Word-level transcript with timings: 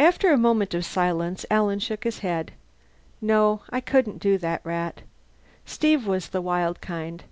After 0.00 0.32
a 0.32 0.36
moment 0.36 0.74
of 0.74 0.84
silence 0.84 1.46
Alan 1.52 1.78
shook 1.78 2.02
his 2.02 2.18
head. 2.18 2.50
"No. 3.20 3.60
I 3.70 3.80
couldn't 3.80 4.18
do 4.18 4.36
that, 4.38 4.60
Rat. 4.64 5.02
Steve 5.64 6.04
was 6.04 6.30
the 6.30 6.42
wild 6.42 6.80
kind. 6.80 7.22